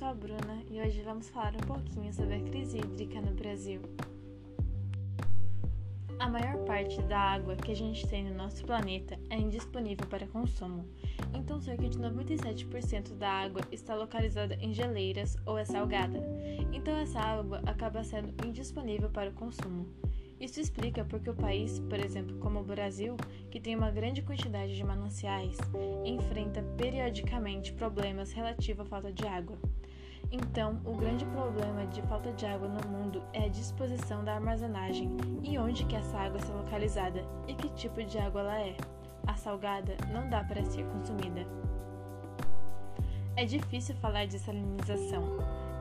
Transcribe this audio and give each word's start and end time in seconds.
sou 0.00 0.08
a 0.08 0.14
Bruna 0.14 0.62
e 0.70 0.80
hoje 0.80 1.02
vamos 1.02 1.28
falar 1.28 1.54
um 1.54 1.66
pouquinho 1.66 2.10
sobre 2.14 2.34
a 2.34 2.40
crise 2.40 2.78
hídrica 2.78 3.20
no 3.20 3.32
Brasil. 3.32 3.82
A 6.18 6.26
maior 6.26 6.56
parte 6.64 7.02
da 7.02 7.18
água 7.18 7.54
que 7.54 7.70
a 7.70 7.76
gente 7.76 8.08
tem 8.08 8.24
no 8.24 8.34
nosso 8.34 8.64
planeta 8.64 9.18
é 9.28 9.36
indisponível 9.36 10.06
para 10.06 10.26
consumo, 10.26 10.88
então 11.34 11.60
cerca 11.60 11.86
de 11.86 11.98
97% 11.98 13.12
da 13.18 13.28
água 13.28 13.60
está 13.70 13.94
localizada 13.94 14.54
em 14.54 14.72
geleiras 14.72 15.36
ou 15.44 15.58
é 15.58 15.66
salgada, 15.66 16.18
então 16.72 16.96
essa 16.96 17.20
água 17.20 17.60
acaba 17.66 18.02
sendo 18.02 18.32
indisponível 18.46 19.10
para 19.10 19.28
o 19.28 19.34
consumo. 19.34 19.86
Isso 20.40 20.58
explica 20.58 21.04
porque 21.04 21.28
o 21.28 21.34
país, 21.34 21.78
por 21.78 22.00
exemplo, 22.00 22.38
como 22.38 22.60
o 22.60 22.64
Brasil, 22.64 23.18
que 23.50 23.60
tem 23.60 23.76
uma 23.76 23.90
grande 23.90 24.22
quantidade 24.22 24.74
de 24.74 24.82
mananciais, 24.82 25.58
enfrenta 26.06 26.62
periodicamente 26.78 27.74
problemas 27.74 28.32
relativos 28.32 28.86
à 28.86 28.88
falta 28.88 29.12
de 29.12 29.26
água. 29.26 29.58
Então, 30.32 30.80
o 30.84 30.94
grande 30.94 31.24
problema 31.26 31.86
de 31.86 32.00
falta 32.02 32.32
de 32.32 32.46
água 32.46 32.68
no 32.68 32.88
mundo 32.88 33.22
é 33.32 33.46
a 33.46 33.48
disposição 33.48 34.24
da 34.24 34.34
armazenagem 34.34 35.16
e 35.42 35.58
onde 35.58 35.84
que 35.84 35.96
essa 35.96 36.16
água 36.16 36.38
está 36.38 36.54
localizada 36.54 37.24
e 37.48 37.54
que 37.54 37.68
tipo 37.70 38.02
de 38.04 38.16
água 38.18 38.40
ela 38.42 38.60
é. 38.60 38.76
A 39.26 39.34
salgada 39.34 39.96
não 40.12 40.30
dá 40.30 40.44
para 40.44 40.64
ser 40.64 40.84
consumida. 40.86 41.44
É 43.36 43.44
difícil 43.44 43.96
falar 43.96 44.26
de 44.26 44.38
salinização. 44.38 45.24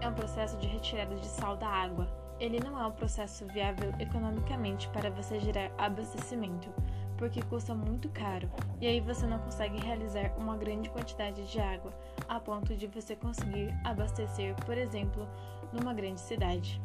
É 0.01 0.09
um 0.09 0.13
processo 0.13 0.57
de 0.57 0.67
retirada 0.67 1.15
de 1.15 1.27
sal 1.27 1.55
da 1.55 1.67
água, 1.67 2.07
ele 2.39 2.59
não 2.59 2.79
é 2.79 2.87
um 2.87 2.91
processo 2.91 3.45
viável 3.47 3.93
economicamente 3.99 4.87
para 4.89 5.11
você 5.11 5.39
gerar 5.39 5.71
abastecimento, 5.77 6.69
porque 7.19 7.41
custa 7.43 7.75
muito 7.75 8.09
caro 8.09 8.49
e 8.81 8.87
aí 8.87 8.99
você 8.99 9.27
não 9.27 9.37
consegue 9.39 9.77
realizar 9.77 10.33
uma 10.37 10.57
grande 10.57 10.89
quantidade 10.89 11.45
de 11.51 11.59
água 11.59 11.93
a 12.27 12.39
ponto 12.39 12.75
de 12.75 12.87
você 12.87 13.15
conseguir 13.15 13.71
abastecer, 13.83 14.55
por 14.65 14.77
exemplo, 14.77 15.27
numa 15.73 15.93
grande 15.93 16.21
cidade. 16.21 16.81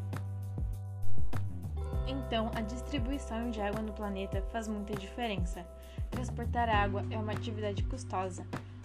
Então, 2.07 2.51
a 2.55 2.61
distribuição 2.61 3.51
de 3.51 3.61
água 3.61 3.81
no 3.81 3.93
planeta 3.93 4.43
faz 4.51 4.69
muita 4.69 4.95
diferença. 4.95 5.65
Transportar 6.11 6.69
água 6.69 7.05
é 7.11 7.17
uma 7.17 7.33
atividade 7.33 7.83
custosa, 7.85 8.45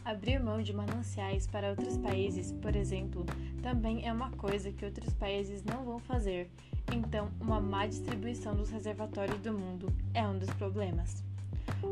Abrir 0.09 0.39
mão 0.39 0.59
de 0.59 0.73
mananciais 0.73 1.45
para 1.45 1.69
outros 1.69 1.95
países, 1.97 2.51
por 2.51 2.75
exemplo, 2.75 3.23
também 3.61 4.07
é 4.07 4.11
uma 4.11 4.31
coisa 4.31 4.71
que 4.71 4.83
outros 4.83 5.13
países 5.13 5.63
não 5.63 5.85
vão 5.85 5.99
fazer. 5.99 6.49
Então, 6.91 7.29
uma 7.39 7.61
má 7.61 7.85
distribuição 7.85 8.55
dos 8.55 8.71
reservatórios 8.71 9.39
do 9.39 9.53
mundo 9.53 9.93
é 10.15 10.27
um 10.27 10.35
dos 10.35 10.49
problemas. 10.51 11.23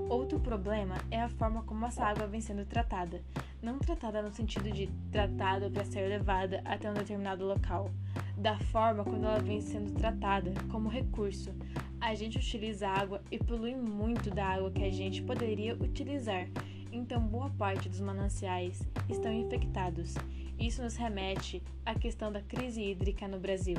Outro 0.09 0.39
problema 0.39 0.95
é 1.11 1.21
a 1.21 1.29
forma 1.29 1.63
como 1.63 1.85
essa 1.85 2.05
água 2.05 2.27
vem 2.27 2.41
sendo 2.41 2.65
tratada. 2.65 3.21
Não 3.61 3.79
tratada 3.79 4.21
no 4.21 4.31
sentido 4.31 4.71
de 4.71 4.87
tratada 5.11 5.69
para 5.69 5.83
ser 5.85 6.07
levada 6.07 6.61
até 6.65 6.89
um 6.89 6.93
determinado 6.93 7.45
local, 7.45 7.89
da 8.37 8.57
forma 8.57 9.03
quando 9.03 9.25
ela 9.25 9.39
vem 9.39 9.61
sendo 9.61 9.91
tratada 9.93 10.53
como 10.71 10.89
recurso. 10.89 11.53
A 11.99 12.13
gente 12.13 12.37
utiliza 12.37 12.87
água 12.87 13.21
e 13.31 13.37
polui 13.37 13.75
muito 13.75 14.29
da 14.29 14.45
água 14.45 14.71
que 14.71 14.83
a 14.83 14.91
gente 14.91 15.21
poderia 15.23 15.73
utilizar 15.75 16.47
então 16.91 17.21
boa 17.21 17.49
parte 17.51 17.89
dos 17.89 17.99
mananciais 17.99 18.81
estão 19.09 19.31
infectados. 19.31 20.15
Isso 20.59 20.81
nos 20.81 20.95
remete 20.95 21.61
à 21.85 21.93
questão 21.93 22.31
da 22.31 22.41
crise 22.41 22.81
hídrica 22.81 23.27
no 23.27 23.39
Brasil. 23.39 23.77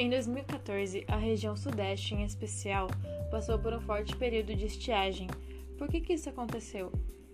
Em 0.00 0.08
2014, 0.08 1.04
a 1.06 1.16
região 1.18 1.54
Sudeste, 1.54 2.14
em 2.14 2.24
especial, 2.24 2.86
passou 3.30 3.58
por 3.58 3.74
um 3.74 3.82
forte 3.82 4.16
período 4.16 4.56
de 4.56 4.64
estiagem. 4.64 5.28
Por 5.76 5.88
que, 5.88 6.00
que 6.00 6.14
isso 6.14 6.30
aconteceu? 6.30 6.90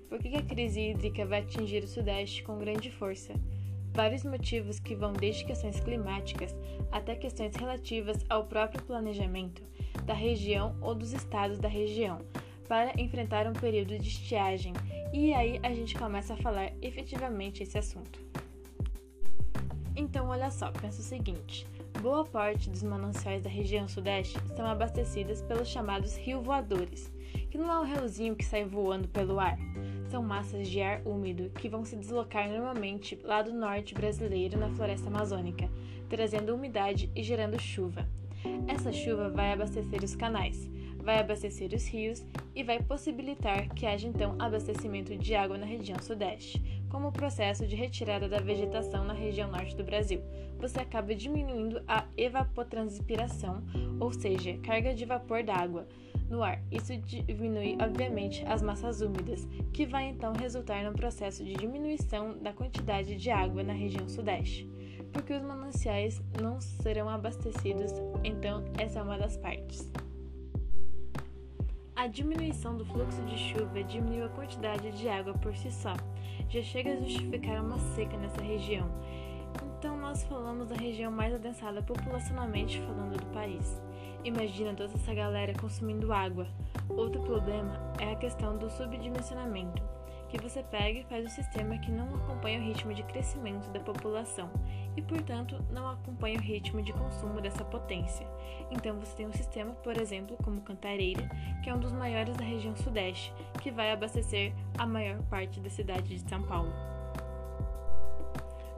Por 0.09 0.19
que, 0.19 0.31
que 0.31 0.37
a 0.37 0.43
crise 0.43 0.81
hídrica 0.81 1.25
vai 1.25 1.43
atingir 1.43 1.85
o 1.85 1.87
Sudeste 1.87 2.43
com 2.43 2.59
grande 2.59 2.91
força? 2.91 3.35
Vários 3.93 4.25
motivos 4.25 4.81
que 4.81 4.97
vão 4.97 5.13
desde 5.13 5.45
questões 5.45 5.79
climáticas 5.79 6.57
até 6.91 7.15
questões 7.15 7.55
relativas 7.55 8.27
ao 8.29 8.49
próprio 8.49 8.83
planejamento 8.83 9.63
da 10.05 10.15
região 10.15 10.77
ou 10.81 10.93
dos 10.93 11.13
estados 11.13 11.61
da 11.61 11.69
região, 11.69 12.19
para 12.67 13.01
enfrentar 13.01 13.47
um 13.47 13.53
período 13.53 13.97
de 13.97 14.09
estiagem, 14.09 14.73
e 15.13 15.33
aí 15.33 15.61
a 15.63 15.73
gente 15.73 15.95
começa 15.95 16.35
a 16.35 16.37
falar 16.37 16.73
efetivamente 16.83 17.63
esse 17.63 17.79
assunto. 17.79 18.19
Então, 19.95 20.27
olha 20.31 20.51
só, 20.51 20.73
pensa 20.73 21.01
o 21.01 21.05
seguinte: 21.05 21.65
boa 22.07 22.25
parte 22.25 22.71
dos 22.71 22.85
mananciais 22.85 23.43
da 23.43 23.51
região 23.51 23.89
sudeste 23.89 24.39
são 24.55 24.65
abastecidas 24.65 25.43
pelos 25.43 25.67
chamados 25.67 26.17
rio 26.17 26.41
voadores, 26.41 27.13
que 27.51 27.59
não 27.59 27.69
é 27.69 27.81
um 27.81 27.85
riozinho 27.85 28.37
que 28.37 28.45
sai 28.45 28.65
voando 28.65 29.09
pelo 29.09 29.41
ar. 29.41 29.59
São 30.09 30.23
massas 30.23 30.69
de 30.69 30.81
ar 30.81 31.03
úmido 31.05 31.51
que 31.51 31.69
vão 31.69 31.85
se 31.85 31.97
deslocar 31.97 32.49
normalmente 32.49 33.19
lá 33.25 33.43
do 33.43 33.53
norte 33.53 33.93
brasileiro 33.93 34.57
na 34.57 34.71
floresta 34.71 35.09
amazônica, 35.09 35.69
trazendo 36.09 36.55
umidade 36.55 37.11
e 37.13 37.25
gerando 37.25 37.61
chuva. 37.61 38.07
Essa 38.69 38.93
chuva 38.93 39.29
vai 39.29 39.53
abastecer 39.53 40.05
os 40.05 40.15
canais, 40.15 40.71
vai 41.03 41.19
abastecer 41.19 41.73
os 41.75 41.89
rios 41.89 42.25
e 42.55 42.63
vai 42.63 42.81
possibilitar 42.81 43.69
que 43.71 43.85
haja 43.85 44.07
então 44.07 44.37
abastecimento 44.39 45.17
de 45.17 45.35
água 45.35 45.59
na 45.59 45.67
região 45.67 45.99
sudeste. 46.01 46.63
Como 46.89 47.09
o 47.09 47.13
processo 47.13 47.67
de 47.67 47.75
retirada 47.75 48.29
da 48.29 48.39
vegetação 48.39 49.05
na 49.05 49.13
região 49.13 49.51
norte 49.51 49.75
do 49.75 49.83
Brasil, 49.83 50.23
você 50.59 50.81
acaba 50.81 51.15
diminuindo 51.15 51.83
a 51.87 52.05
evapotranspiração, 52.17 53.63
ou 54.01 54.13
seja, 54.13 54.59
carga 54.59 54.95
de 54.95 55.05
vapor 55.05 55.43
d'água 55.43 55.87
no 56.29 56.43
ar. 56.43 56.61
Isso 56.71 56.97
diminui, 56.97 57.77
obviamente, 57.81 58.45
as 58.47 58.63
massas 58.63 59.01
úmidas, 59.01 59.47
que 59.73 59.87
vai 59.87 60.09
então 60.09 60.33
resultar 60.33 60.83
no 60.85 60.93
processo 60.93 61.45
de 61.45 61.55
diminuição 61.55 62.37
da 62.39 62.53
quantidade 62.53 63.17
de 63.17 63.31
água 63.31 63.63
na 63.63 63.73
região 63.73 64.09
sudeste, 64.09 64.69
porque 65.13 65.33
os 65.33 65.43
mananciais 65.43 66.21
não 66.41 66.61
serão 66.61 67.09
abastecidos, 67.09 67.93
então 68.25 68.65
essa 68.79 68.99
é 68.99 69.03
uma 69.03 69.19
das 69.19 69.37
partes. 69.37 69.91
A 71.95 72.09
diminuição 72.09 72.77
do 72.77 72.85
fluxo 72.85 73.23
de 73.23 73.39
chuva 73.39 73.83
diminuiu 73.83 74.27
a 74.27 74.29
quantidade 74.29 74.91
de 74.93 75.09
água 75.09 75.33
por 75.33 75.57
si 75.57 75.73
só, 75.73 75.95
já 76.49 76.63
chega 76.63 76.93
a 76.93 76.97
justificar 76.97 77.65
uma 77.65 77.79
seca 77.79 78.17
nessa 78.19 78.43
região. 78.43 78.87
Nós 80.17 80.25
falamos 80.25 80.67
da 80.67 80.75
região 80.75 81.13
mais 81.13 81.35
adensada 81.35 81.83
populacionalmente 81.83 82.81
falando 82.81 83.19
do 83.19 83.27
país. 83.35 83.83
Imagina 84.25 84.73
toda 84.73 84.95
essa 84.95 85.13
galera 85.13 85.53
consumindo 85.53 86.11
água. 86.11 86.47
Outro 86.89 87.21
problema 87.21 87.79
é 88.01 88.13
a 88.13 88.17
questão 88.17 88.57
do 88.57 88.71
subdimensionamento 88.71 89.83
que 90.31 90.41
você 90.41 90.63
pega 90.63 91.01
e 91.01 91.05
faz 91.05 91.27
o 91.27 91.35
sistema 91.35 91.77
que 91.77 91.93
não 91.93 92.15
acompanha 92.15 92.59
o 92.59 92.63
ritmo 92.63 92.95
de 92.95 93.03
crescimento 93.03 93.69
da 93.69 93.81
população 93.81 94.51
e, 94.97 95.03
portanto, 95.03 95.63
não 95.71 95.87
acompanha 95.87 96.39
o 96.39 96.43
ritmo 96.43 96.81
de 96.81 96.95
consumo 96.95 97.39
dessa 97.43 97.63
potência. 97.63 98.27
Então, 98.71 98.99
você 98.99 99.15
tem 99.17 99.27
um 99.27 99.33
sistema, 99.33 99.75
por 99.75 99.99
exemplo, 100.01 100.35
como 100.43 100.63
Cantareira, 100.63 101.29
que 101.63 101.69
é 101.69 101.75
um 101.75 101.79
dos 101.79 101.93
maiores 101.93 102.35
da 102.39 102.45
região 102.45 102.75
Sudeste, 102.75 103.35
que 103.61 103.71
vai 103.71 103.93
abastecer 103.93 104.55
a 104.79 104.87
maior 104.87 105.23
parte 105.25 105.61
da 105.61 105.69
cidade 105.69 106.09
de 106.09 106.27
São 106.27 106.43
Paulo. 106.43 106.96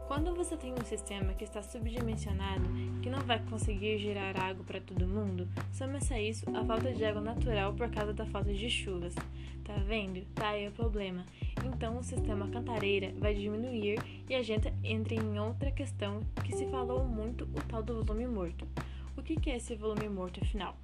Quando 0.08 0.34
você 0.34 0.56
tem 0.56 0.72
um 0.72 0.84
sistema 0.86 1.34
que 1.34 1.44
está 1.44 1.62
subdimensionado, 1.62 2.64
que 3.02 3.10
não 3.10 3.20
vai 3.20 3.38
conseguir 3.44 3.98
gerar 3.98 4.34
água 4.40 4.64
para 4.64 4.80
todo 4.80 5.06
mundo, 5.06 5.46
soma-se 5.70 6.14
a 6.14 6.18
isso 6.20 6.46
a 6.56 6.64
falta 6.64 6.90
de 6.94 7.04
água 7.04 7.20
natural 7.20 7.74
por 7.74 7.90
causa 7.90 8.14
da 8.14 8.24
falta 8.24 8.50
de 8.54 8.70
chuvas. 8.70 9.14
Tá 9.62 9.74
vendo? 9.86 10.24
Tá 10.34 10.48
aí 10.48 10.66
o 10.66 10.72
problema. 10.72 11.26
Então 11.62 11.98
o 11.98 12.02
sistema 12.02 12.48
cantareira 12.48 13.12
vai 13.18 13.34
diminuir 13.34 13.98
e 14.26 14.34
a 14.34 14.42
gente 14.42 14.72
entra 14.82 15.14
em 15.14 15.38
outra 15.38 15.70
questão 15.70 16.22
que 16.42 16.56
se 16.56 16.66
falou 16.70 17.04
muito, 17.04 17.44
o 17.44 17.62
tal 17.68 17.82
do 17.82 18.02
volume 18.02 18.26
morto. 18.26 18.66
O 19.14 19.22
que 19.22 19.50
é 19.50 19.56
esse 19.56 19.76
volume 19.76 20.08
morto 20.08 20.40
afinal? 20.42 20.74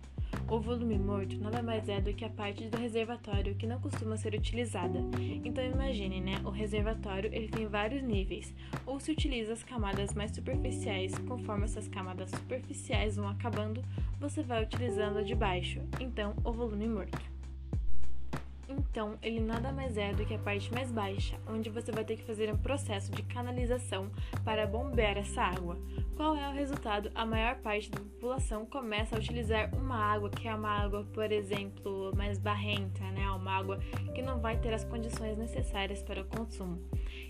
O 0.46 0.60
volume 0.60 0.98
morto 0.98 1.38
nada 1.38 1.62
mais 1.62 1.88
é 1.88 2.00
do 2.00 2.12
que 2.12 2.24
a 2.24 2.28
parte 2.28 2.68
do 2.68 2.76
reservatório 2.76 3.54
que 3.54 3.66
não 3.66 3.80
costuma 3.80 4.16
ser 4.16 4.34
utilizada. 4.34 5.00
Então 5.44 5.64
imagine, 5.64 6.20
né? 6.20 6.40
O 6.44 6.50
reservatório 6.50 7.30
ele 7.32 7.48
tem 7.48 7.66
vários 7.66 8.02
níveis, 8.02 8.54
ou 8.86 9.00
se 9.00 9.10
utiliza 9.10 9.54
as 9.54 9.62
camadas 9.62 10.14
mais 10.14 10.32
superficiais, 10.32 11.16
conforme 11.26 11.64
essas 11.64 11.88
camadas 11.88 12.30
superficiais 12.30 13.16
vão 13.16 13.28
acabando, 13.28 13.82
você 14.20 14.42
vai 14.42 14.62
utilizando 14.62 15.18
a 15.18 15.22
de 15.22 15.34
baixo. 15.34 15.80
Então, 15.98 16.34
o 16.44 16.52
volume 16.52 16.88
morto. 16.88 17.33
Então, 18.68 19.18
ele 19.22 19.40
nada 19.40 19.72
mais 19.72 19.96
é 19.96 20.12
do 20.12 20.24
que 20.24 20.34
a 20.34 20.38
parte 20.38 20.72
mais 20.72 20.90
baixa, 20.90 21.36
onde 21.48 21.70
você 21.70 21.92
vai 21.92 22.04
ter 22.04 22.16
que 22.16 22.24
fazer 22.24 22.52
um 22.52 22.56
processo 22.56 23.10
de 23.12 23.22
canalização 23.22 24.10
para 24.44 24.66
bombear 24.66 25.16
essa 25.18 25.42
água. 25.42 25.76
Qual 26.16 26.36
é 26.36 26.48
o 26.48 26.52
resultado? 26.52 27.10
A 27.14 27.26
maior 27.26 27.56
parte 27.56 27.90
da 27.90 27.98
população 27.98 28.64
começa 28.64 29.16
a 29.16 29.18
utilizar 29.18 29.74
uma 29.74 29.96
água 29.96 30.30
que 30.30 30.46
é 30.46 30.54
uma 30.54 30.70
água, 30.70 31.04
por 31.12 31.30
exemplo, 31.30 32.14
mais 32.16 32.38
barrenta, 32.38 33.04
né? 33.10 33.28
Uma 33.30 33.52
água 33.52 33.78
que 34.14 34.22
não 34.22 34.40
vai 34.40 34.56
ter 34.56 34.72
as 34.72 34.84
condições 34.84 35.36
necessárias 35.36 36.02
para 36.02 36.22
o 36.22 36.24
consumo. 36.24 36.80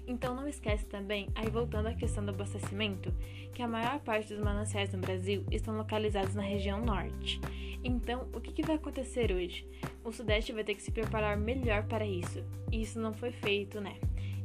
Então, 0.07 0.35
não 0.35 0.47
esquece 0.47 0.85
também, 0.87 1.29
aí 1.35 1.49
voltando 1.49 1.89
à 1.89 1.95
questão 1.95 2.25
do 2.25 2.31
abastecimento, 2.31 3.13
que 3.53 3.63
a 3.63 3.69
maior 3.69 4.01
parte 4.01 4.35
dos 4.35 4.43
mananciais 4.43 4.93
no 4.93 4.99
Brasil 4.99 5.45
estão 5.51 5.77
localizados 5.77 6.35
na 6.35 6.43
região 6.43 6.81
norte. 6.81 7.41
Então, 7.83 8.29
o 8.33 8.41
que, 8.41 8.53
que 8.53 8.63
vai 8.63 8.77
acontecer 8.77 9.33
hoje? 9.33 9.67
O 10.03 10.13
Sudeste 10.13 10.53
vai 10.53 10.65
ter 10.65 10.75
que 10.75 10.83
se 10.83 10.91
preparar 10.91 11.37
melhor 11.37 11.85
para 11.85 12.07
isso. 12.07 12.43
E 12.71 12.83
isso 12.83 12.99
não 12.99 13.13
foi 13.13 13.31
feito, 13.31 13.81
né? 13.81 13.97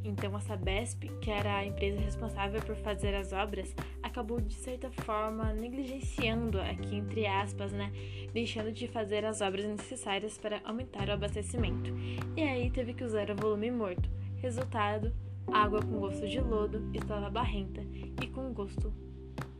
Então 0.03 0.35
a 0.35 0.39
Sabesp, 0.39 1.09
que 1.21 1.29
era 1.29 1.57
a 1.57 1.65
empresa 1.65 1.99
responsável 1.99 2.61
por 2.61 2.75
fazer 2.77 3.13
as 3.15 3.33
obras, 3.33 3.75
acabou 4.01 4.39
de 4.39 4.53
certa 4.53 4.89
forma 4.89 5.53
negligenciando 5.53 6.59
aqui 6.61 6.95
entre 6.95 7.25
aspas, 7.25 7.71
né, 7.71 7.91
deixando 8.33 8.71
de 8.71 8.87
fazer 8.87 9.25
as 9.25 9.41
obras 9.41 9.65
necessárias 9.65 10.37
para 10.37 10.61
aumentar 10.63 11.09
o 11.09 11.13
abastecimento. 11.13 11.91
E 12.35 12.41
aí 12.41 12.69
teve 12.69 12.93
que 12.93 13.03
usar 13.03 13.29
o 13.29 13.35
volume 13.35 13.71
morto. 13.71 14.09
Resultado, 14.37 15.13
água 15.53 15.81
com 15.81 15.99
gosto 15.99 16.27
de 16.27 16.39
lodo 16.39 16.89
estava 16.93 17.29
barrenta 17.29 17.81
e 18.21 18.27
com 18.27 18.53
gosto 18.53 18.93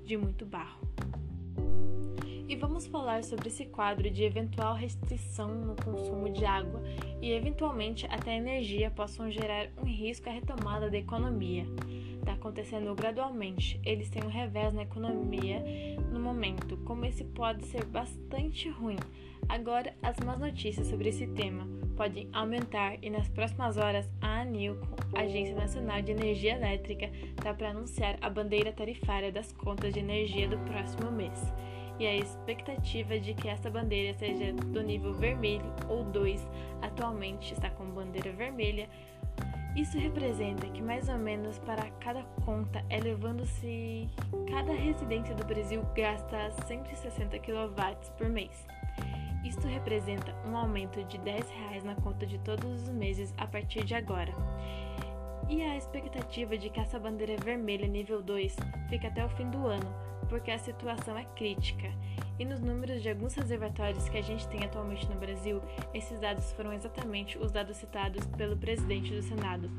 de 0.05 0.17
muito 0.17 0.45
barro. 0.45 0.81
E 2.47 2.55
vamos 2.55 2.87
falar 2.87 3.23
sobre 3.23 3.47
esse 3.47 3.65
quadro 3.65 4.09
de 4.09 4.23
eventual 4.23 4.73
restrição 4.73 5.53
no 5.53 5.75
consumo 5.75 6.31
de 6.31 6.45
água 6.45 6.81
e, 7.21 7.31
eventualmente, 7.31 8.07
até 8.07 8.37
energia 8.37 8.89
possam 8.89 9.29
gerar 9.29 9.69
um 9.77 9.85
risco 9.85 10.27
à 10.29 10.31
retomada 10.31 10.89
da 10.89 10.97
economia. 10.97 11.65
Acontecendo 12.39 12.95
gradualmente, 12.95 13.81
eles 13.83 14.09
têm 14.09 14.23
um 14.23 14.29
revés 14.29 14.73
na 14.73 14.83
economia 14.83 15.61
no 16.09 16.21
momento, 16.21 16.77
como 16.85 17.05
esse 17.05 17.25
pode 17.25 17.65
ser 17.65 17.83
bastante 17.83 18.69
ruim. 18.69 18.95
Agora, 19.49 19.93
as 20.01 20.17
más 20.25 20.39
notícias 20.39 20.87
sobre 20.87 21.09
esse 21.09 21.27
tema 21.27 21.67
podem 21.97 22.29
aumentar 22.31 22.97
e 23.01 23.09
nas 23.09 23.27
próximas 23.27 23.75
horas 23.75 24.09
a 24.21 24.39
ANILCO, 24.39 24.87
Agência 25.17 25.53
Nacional 25.53 26.01
de 26.01 26.13
Energia 26.13 26.53
Elétrica, 26.53 27.11
está 27.37 27.53
para 27.53 27.71
anunciar 27.71 28.17
a 28.21 28.29
bandeira 28.29 28.71
tarifária 28.71 29.33
das 29.33 29.51
contas 29.51 29.93
de 29.93 29.99
energia 29.99 30.47
do 30.47 30.57
próximo 30.59 31.11
mês 31.11 31.43
e 31.99 32.07
a 32.07 32.15
expectativa 32.15 33.19
de 33.19 33.33
que 33.33 33.49
essa 33.49 33.69
bandeira 33.69 34.17
seja 34.17 34.53
do 34.53 34.81
nível 34.81 35.13
vermelho 35.13 35.73
ou 35.89 36.05
2, 36.05 36.47
atualmente 36.81 37.53
está 37.53 37.69
com 37.69 37.83
bandeira 37.91 38.31
vermelha. 38.31 38.89
Isso 39.75 39.97
representa 39.97 40.67
que 40.67 40.81
mais 40.81 41.07
ou 41.07 41.17
menos 41.17 41.59
para 41.59 41.89
cada 41.99 42.23
conta, 42.43 42.83
elevando-se 42.89 44.09
cada 44.49 44.73
residência 44.73 45.35
do 45.35 45.45
Brasil 45.45 45.81
gasta 45.95 46.51
160 46.67 47.39
kW 47.39 47.75
por 48.17 48.27
mês. 48.29 48.65
Isto 49.43 49.67
representa 49.67 50.35
um 50.45 50.57
aumento 50.57 51.03
de 51.05 51.17
R$ 51.17 51.23
10 51.23 51.83
na 51.83 51.95
conta 51.95 52.25
de 52.25 52.37
todos 52.39 52.83
os 52.83 52.89
meses 52.89 53.33
a 53.37 53.47
partir 53.47 53.85
de 53.85 53.95
agora. 53.95 54.33
E 55.47 55.63
a 55.63 55.77
expectativa 55.77 56.57
de 56.57 56.69
que 56.69 56.79
essa 56.79 56.99
bandeira 56.99 57.35
vermelha 57.37 57.87
nível 57.87 58.21
2 58.21 58.55
fique 58.89 59.07
até 59.07 59.25
o 59.25 59.29
fim 59.29 59.49
do 59.49 59.65
ano, 59.65 59.91
porque 60.27 60.51
a 60.51 60.59
situação 60.59 61.17
é 61.17 61.25
crítica. 61.35 61.89
E 62.39 62.45
nos 62.45 62.61
números 62.61 63.01
de 63.01 63.09
alguns 63.09 63.33
reservatórios 63.33 64.07
que 64.07 64.17
a 64.17 64.21
gente 64.21 64.47
tem 64.47 64.63
atualmente 64.63 65.05
no 65.09 65.19
Brasil, 65.19 65.61
esses 65.93 66.17
dados 66.21 66.53
foram 66.53 66.71
exatamente 66.71 67.37
os 67.37 67.51
dados 67.51 67.75
citados 67.75 68.25
pelo 68.27 68.55
presidente 68.55 69.13
do 69.13 69.21
Senado. 69.21 69.69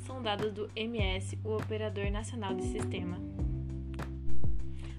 São 0.00 0.22
dados 0.22 0.52
do 0.52 0.70
MS, 0.76 1.38
o 1.42 1.56
Operador 1.56 2.10
Nacional 2.10 2.54
do 2.54 2.62
Sistema. 2.62 3.16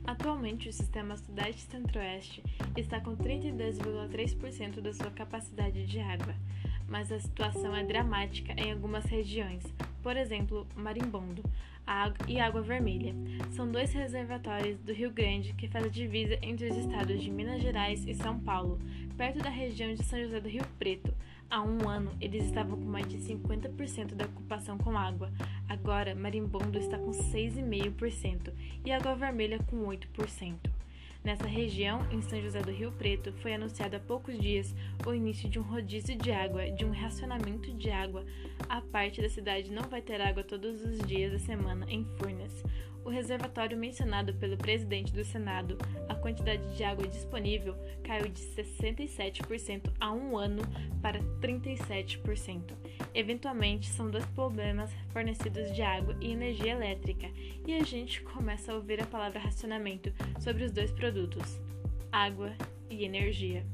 Atualmente, 0.03 0.67
o 0.67 0.73
sistema 0.73 1.15
Sudeste 1.15 1.61
Centro-Oeste 1.61 2.43
está 2.75 2.99
com 2.99 3.15
32,3% 3.15 4.81
da 4.81 4.91
sua 4.91 5.11
capacidade 5.11 5.85
de 5.85 5.99
água, 5.99 6.35
mas 6.87 7.11
a 7.11 7.19
situação 7.19 7.75
é 7.75 7.83
dramática 7.83 8.51
em 8.53 8.71
algumas 8.71 9.05
regiões, 9.05 9.63
por 10.01 10.17
exemplo, 10.17 10.67
Marimbondo 10.75 11.43
e 12.27 12.39
Água 12.39 12.61
Vermelha. 12.61 13.13
São 13.51 13.69
dois 13.69 13.91
reservatórios 13.91 14.79
do 14.79 14.93
Rio 14.93 15.11
Grande 15.11 15.53
que 15.53 15.67
fazem 15.67 15.91
divisa 15.91 16.37
entre 16.41 16.69
os 16.69 16.77
estados 16.77 17.21
de 17.21 17.29
Minas 17.29 17.61
Gerais 17.61 18.05
e 18.07 18.13
São 18.13 18.39
Paulo, 18.39 18.79
perto 19.17 19.39
da 19.39 19.49
região 19.49 19.93
de 19.93 20.03
São 20.03 20.19
José 20.19 20.39
do 20.39 20.49
Rio 20.49 20.65
Preto. 20.79 21.13
Há 21.49 21.61
um 21.61 21.89
ano, 21.89 22.11
eles 22.21 22.45
estavam 22.45 22.77
com 22.77 22.85
mais 22.85 23.07
de 23.09 23.17
50% 23.17 24.15
da 24.15 24.25
ocupação 24.25 24.77
com 24.77 24.97
água. 24.97 25.29
Agora, 25.67 26.15
Marimbondo 26.15 26.79
está 26.79 26.97
com 26.97 27.11
6,5% 27.11 28.53
e 28.85 28.91
Água 28.91 29.15
Vermelha 29.15 29.59
com 29.69 29.85
8%. 29.85 30.70
Nessa 31.23 31.45
região, 31.45 31.99
em 32.11 32.19
São 32.19 32.41
José 32.41 32.61
do 32.61 32.71
Rio 32.71 32.91
Preto, 32.91 33.31
foi 33.33 33.53
anunciado 33.53 33.95
há 33.95 33.99
poucos 33.99 34.39
dias 34.39 34.73
o 35.05 35.13
início 35.13 35.47
de 35.47 35.59
um 35.59 35.61
rodízio 35.61 36.17
de 36.17 36.31
água, 36.31 36.71
de 36.71 36.83
um 36.83 36.91
racionamento 36.91 37.71
de 37.73 37.91
água. 37.91 38.25
A 38.67 38.81
parte 38.81 39.21
da 39.21 39.29
cidade 39.29 39.71
não 39.71 39.83
vai 39.83 40.01
ter 40.01 40.19
água 40.19 40.43
todos 40.43 40.81
os 40.81 40.97
dias 40.99 41.31
da 41.31 41.39
semana 41.39 41.85
em 41.87 42.03
Furnas. 42.17 42.63
O 43.03 43.09
reservatório 43.09 43.77
mencionado 43.77 44.33
pelo 44.35 44.57
presidente 44.57 45.11
do 45.11 45.25
Senado, 45.25 45.77
a 46.07 46.13
quantidade 46.13 46.75
de 46.75 46.83
água 46.83 47.07
disponível 47.07 47.75
caiu 48.03 48.27
de 48.27 48.39
67% 48.39 49.91
há 49.99 50.11
um 50.11 50.37
ano 50.37 50.61
para 51.01 51.19
37%. 51.41 52.73
Eventualmente, 53.13 53.87
são 53.87 54.09
dois 54.09 54.25
problemas 54.27 54.91
fornecidos 55.11 55.73
de 55.73 55.81
água 55.81 56.15
e 56.21 56.31
energia 56.31 56.73
elétrica, 56.73 57.27
e 57.65 57.73
a 57.73 57.83
gente 57.83 58.21
começa 58.21 58.71
a 58.71 58.75
ouvir 58.75 59.01
a 59.01 59.07
palavra 59.07 59.39
racionamento 59.39 60.13
sobre 60.39 60.63
os 60.63 60.71
dois 60.71 60.91
produtos: 61.11 61.59
água 62.09 62.53
e 62.89 63.03
energia. 63.03 63.65